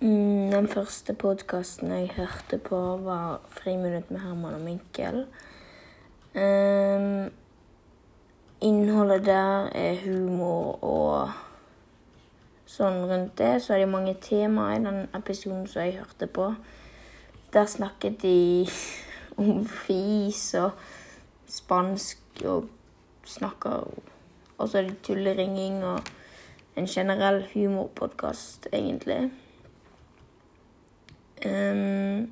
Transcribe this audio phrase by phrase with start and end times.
[0.00, 5.26] Mm, Den første podkasten jeg hørte på, var 'Friminutt med Herman og Mikkel'.
[6.34, 7.32] Ehm,
[8.60, 11.30] innholdet der er humor og
[12.66, 13.62] sånn rundt det.
[13.62, 16.54] Så er det mange temaer i den episoden som jeg hørte på.
[17.52, 18.66] Der snakket de
[19.38, 20.70] om fis og
[21.46, 22.68] spansk og
[23.24, 23.88] snakker
[24.58, 26.00] Og så er det tulleringing og
[26.76, 29.30] en generell humorpodkast, egentlig.
[31.44, 32.30] Ehm,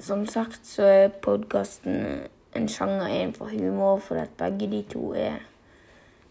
[0.00, 5.42] som sagt så er podkasten en sjanger innenfor humor, fordi at begge de to er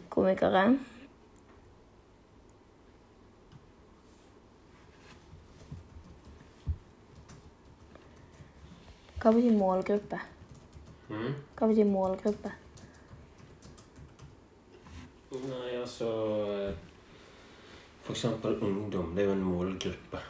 [0.10, 0.80] komikere.
[9.22, 10.18] Hva betyr målgruppe?
[11.10, 11.34] Mm.
[11.58, 12.56] Hva betyr målgruppe?
[15.32, 16.08] Nei, altså
[16.50, 16.74] eh,
[18.02, 19.14] For eksempel ungdom.
[19.16, 20.24] Det er jo en målgruppe.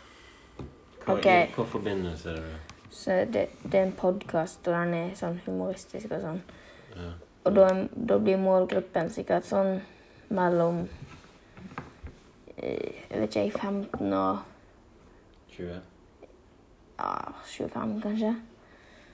[1.05, 1.47] Hva, okay.
[1.55, 2.57] Hva forbindelse er det?
[2.91, 6.41] Så det, det er en podkast, og den er sånn humoristisk og sånn.
[6.93, 7.11] Ja.
[7.47, 9.79] Og da, da blir målgruppen sikkert sånn
[10.29, 10.83] mellom
[12.57, 14.43] eh, Jeg vet ikke, jeg 15 og
[15.55, 15.79] 20?
[17.01, 18.35] ja, 25, kanskje.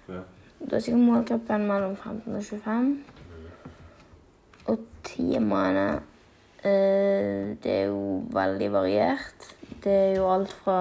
[0.09, 0.21] Ja.
[0.59, 2.91] Da er sikkert målgruppen mellom 15 og 25.
[4.67, 5.87] Og temaene
[6.65, 9.51] eh, Det er jo veldig variert.
[9.83, 10.79] Det er jo alt fra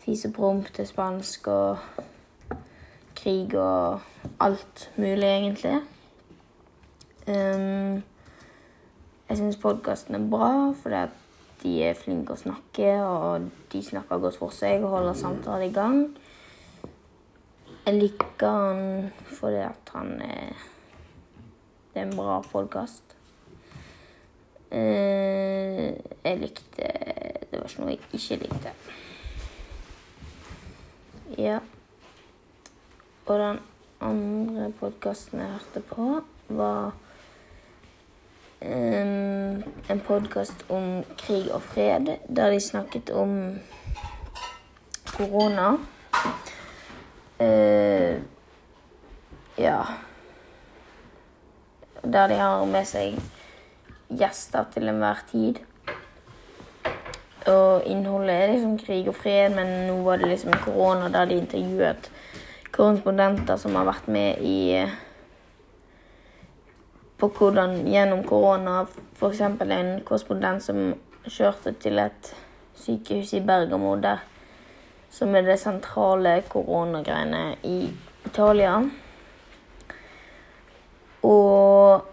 [0.00, 1.78] fis og promp til spansk og
[3.16, 4.00] krig og
[4.40, 5.80] alt mulig, egentlig.
[7.28, 8.00] Um,
[9.28, 11.02] jeg syns podkasten er bra fordi
[11.60, 15.74] de er flinke å snakke, og de snakker godt for seg og holder samtaler i
[15.76, 16.00] gang.
[17.84, 20.66] Jeg liker han fordi at han er
[21.90, 23.16] Det er en bra podkast.
[24.70, 26.90] jeg likte
[27.50, 28.74] Det var ikke noe jeg ikke likte.
[31.38, 31.60] Ja.
[33.26, 33.58] Og den
[34.00, 36.06] andre podkasten jeg hørte på,
[36.48, 36.90] var
[38.62, 43.60] um, en podkast om krig og fred, der de snakket om
[45.12, 45.76] korona.
[47.40, 48.18] Uh,
[49.58, 49.84] ja
[52.02, 53.20] Der de har med seg
[54.10, 55.62] gjester til enhver tid.
[57.48, 61.38] Og innholdet er liksom krig og fred, men nå var det liksom korona, der de
[61.40, 62.10] intervjuet
[62.70, 64.58] korrespondenter som har vært med i
[67.20, 68.86] På hvordan gjennom korona
[69.18, 69.40] F.eks.
[69.40, 70.94] en korrespondent som
[71.28, 72.30] kjørte til et
[72.80, 74.22] sykehus i Bergamo, der
[75.12, 77.90] som er det sentrale koronagreiene i
[78.24, 78.78] Italia.
[81.22, 82.09] Og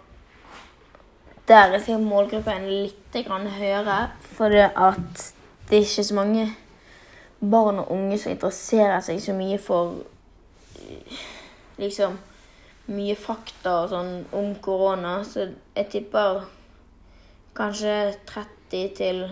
[1.48, 3.18] der er sikkert målgruppen litt
[3.58, 5.34] høyere, for det at
[5.68, 6.48] det er ikke så mange
[7.40, 9.94] barn og unge som interesserer seg så mye for
[11.78, 12.18] liksom
[12.88, 16.42] mye fakta og sånn om korona, så jeg tipper
[17.56, 17.94] kanskje
[18.28, 19.24] 30 til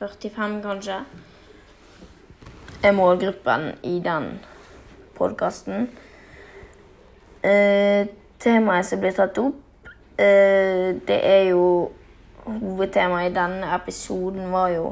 [0.00, 1.00] 45, kanskje,
[2.82, 4.30] er målgruppen i den
[5.18, 5.90] podkasten.
[7.44, 8.08] Eh,
[8.40, 9.58] temaet som blir tatt opp,
[10.20, 11.64] det er jo
[12.44, 14.86] Hovedtemaet i denne episoden var jo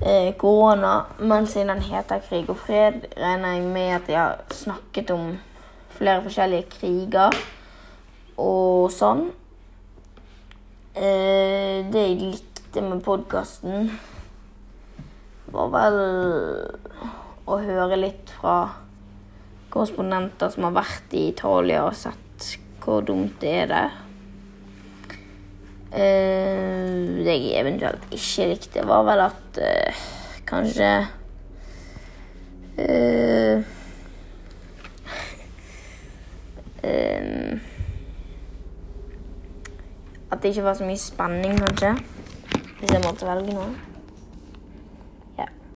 [0.00, 4.42] eh, korona, men siden den heter Krig og fred, regner jeg med at de har
[4.54, 5.32] snakket om
[5.96, 7.34] flere forskjellige kriger
[8.38, 9.24] og sånn.
[10.94, 13.90] Eh, det jeg likte med podkasten,
[15.48, 15.98] var vel
[17.48, 18.60] å høre litt fra
[19.72, 22.27] korrespondenter som har vært i Italia og sett
[22.88, 23.90] hvor dumt er det?
[25.92, 29.92] Uh, det jeg eventuelt ikke likte, var vel at uh,
[30.48, 31.06] kanskje
[32.78, 33.56] uh,
[40.30, 41.92] At det ikke var så mye spenning, kanskje.
[42.78, 43.87] Hvis jeg måtte velge noe.